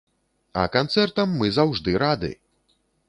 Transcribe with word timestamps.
А 0.61 0.61
канцэртам 0.75 1.35
мы 1.41 1.51
заўжды 1.59 1.95
рады! 2.05 2.31